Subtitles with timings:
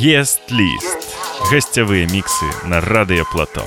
[0.00, 1.16] Єст ліст.
[1.40, 3.64] Гостєві мікси на Радіо Плато.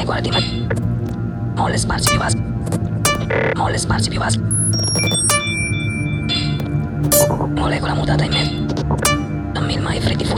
[0.00, 0.30] di guardi.
[1.54, 2.38] Molle sparsi più basso.
[3.54, 4.40] Molle sparsi più basso.
[7.54, 9.52] Molecola mutata in me.
[9.52, 10.36] Non mi mai freddi fu.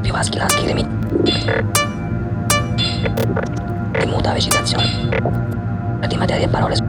[0.00, 0.88] Più vaschi laschi di me.
[3.98, 5.08] Di muta vegetazione.
[6.00, 6.85] La Di materia e parole.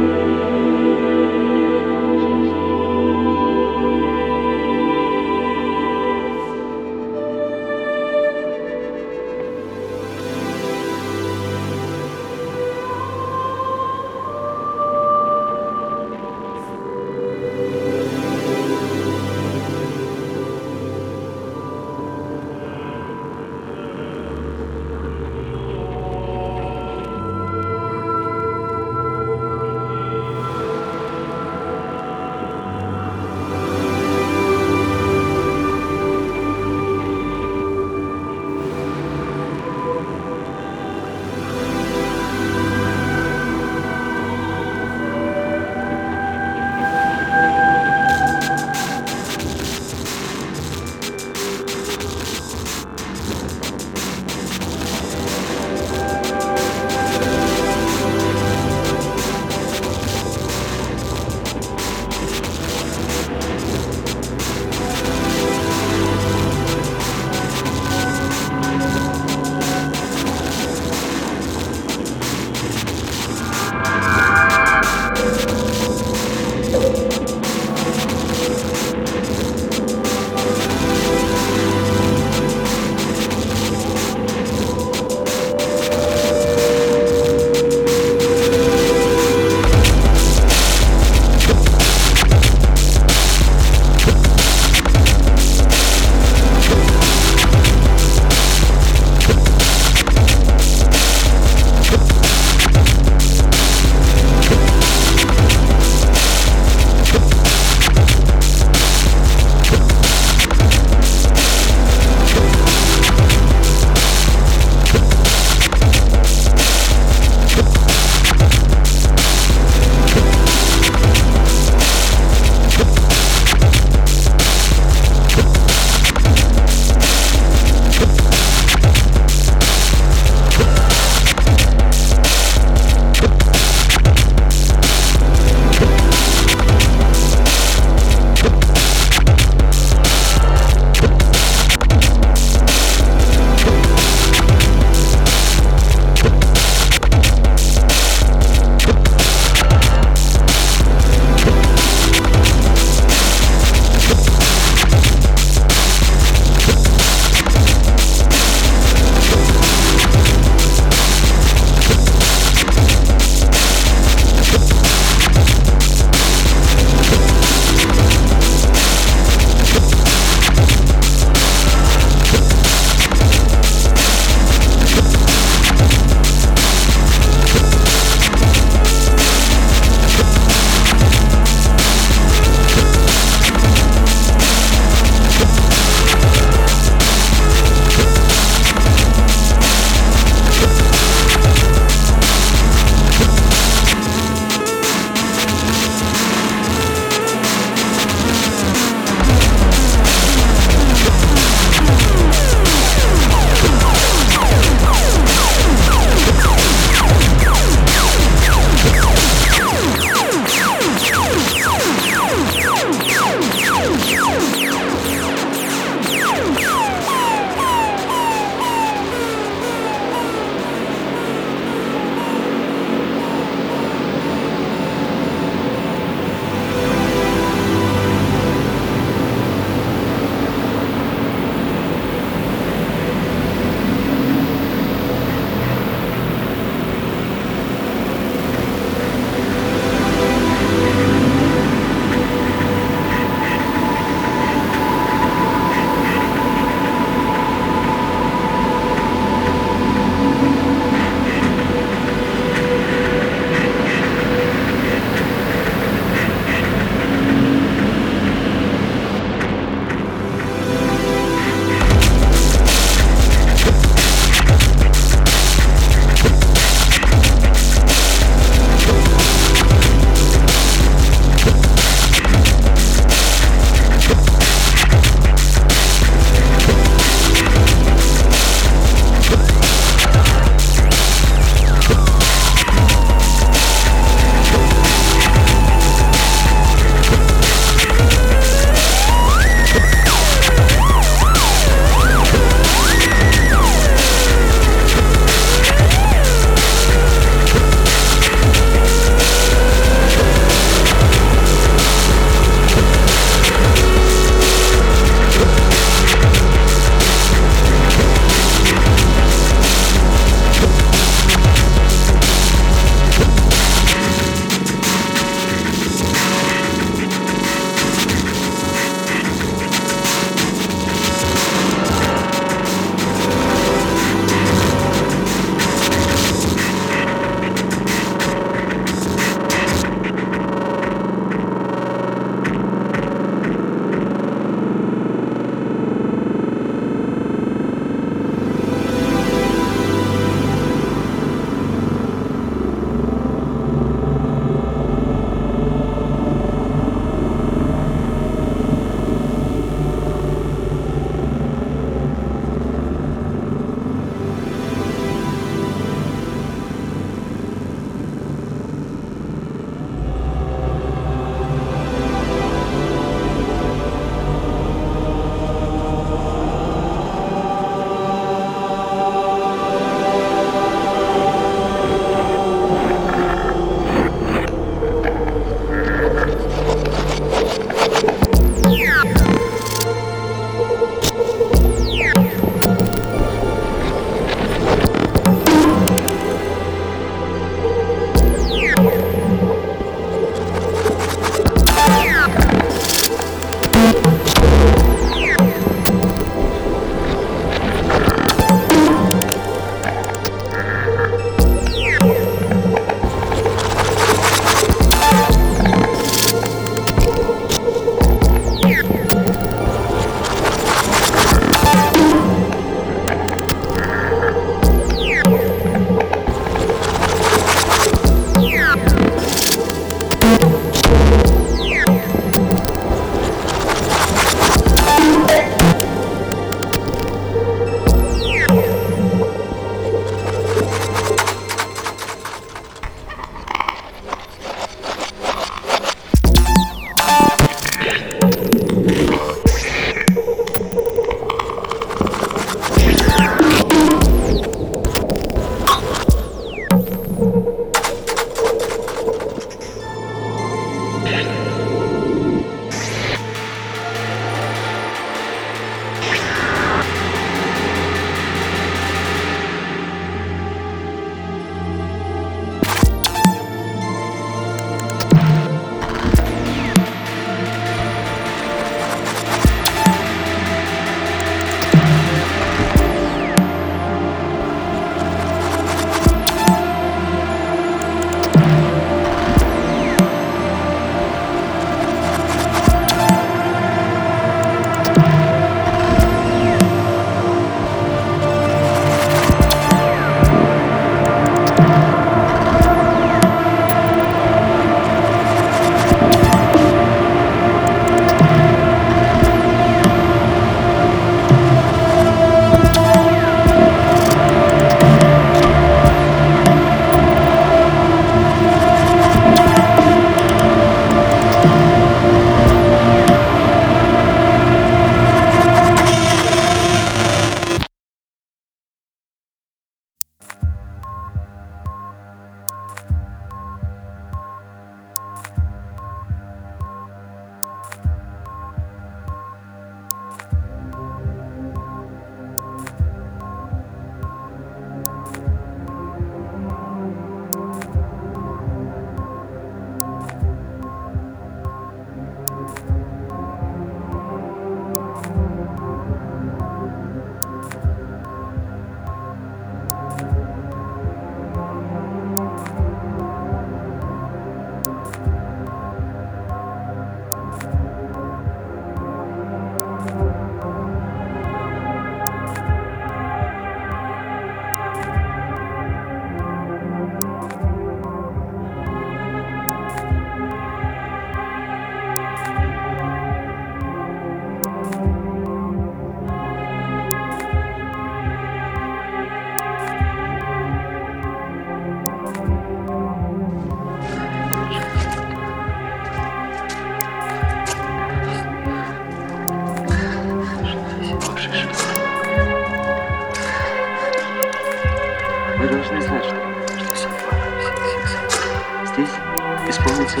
[599.54, 600.00] Исполнится.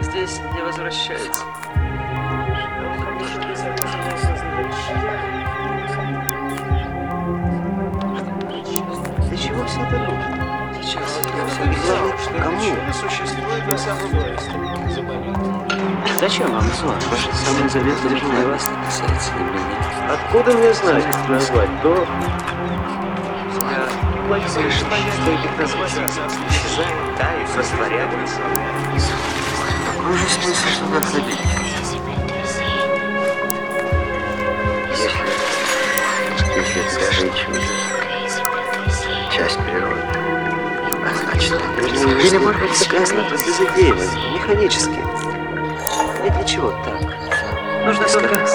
[0.00, 1.53] Здесь не возвращается.
[13.08, 14.38] Существует на самом деле.
[16.20, 16.94] Зачем вам зло?
[17.10, 18.46] Ваше самое заветное желание.
[18.46, 20.12] вас не касается, не меня.
[20.12, 22.06] Откуда мне знать, как назвать то,
[24.28, 25.90] боюсь, что их назвать.
[25.90, 28.40] Исчезает, тает, растворяется.
[29.86, 31.53] Какой же смысл, что нас забить?
[42.08, 44.02] Или может быть доказано, то безыдейно,
[44.34, 44.98] механически.
[46.22, 47.00] Нет ничего так.
[47.84, 48.46] Нужно только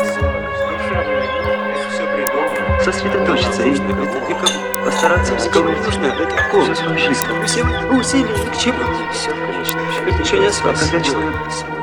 [2.83, 7.45] сосредоточиться и, и постараться не нужно это полностью близко.
[7.45, 8.79] Все усилия ни к чему.
[9.13, 10.09] Все в конечном счете.
[10.09, 11.78] Это ничего не особо,